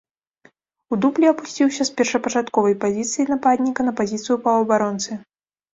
У 0.95 0.97
дублі 1.03 1.25
апусціўся 1.33 1.83
з 1.89 1.95
першапачатковай 1.99 2.75
пазіцыі 2.87 3.29
нападніка 3.35 3.81
на 3.91 3.99
пазіцыю 4.03 4.35
паўабаронцы. 4.49 5.11